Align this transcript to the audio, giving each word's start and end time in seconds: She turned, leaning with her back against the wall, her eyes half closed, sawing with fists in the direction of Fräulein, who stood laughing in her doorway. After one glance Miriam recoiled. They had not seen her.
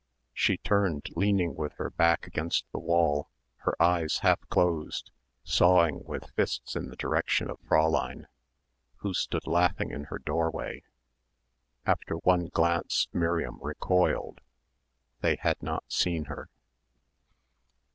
She 0.33 0.57
turned, 0.57 1.09
leaning 1.15 1.53
with 1.53 1.73
her 1.73 1.91
back 1.91 2.25
against 2.25 2.65
the 2.71 2.79
wall, 2.79 3.29
her 3.57 3.79
eyes 3.79 4.21
half 4.23 4.39
closed, 4.49 5.11
sawing 5.43 6.01
with 6.05 6.31
fists 6.31 6.75
in 6.75 6.89
the 6.89 6.95
direction 6.95 7.51
of 7.51 7.61
Fräulein, 7.61 8.25
who 9.01 9.13
stood 9.13 9.45
laughing 9.45 9.91
in 9.91 10.05
her 10.05 10.17
doorway. 10.17 10.81
After 11.85 12.15
one 12.15 12.47
glance 12.47 13.09
Miriam 13.13 13.59
recoiled. 13.61 14.41
They 15.19 15.35
had 15.35 15.61
not 15.61 15.83
seen 15.91 16.25
her. 16.25 16.49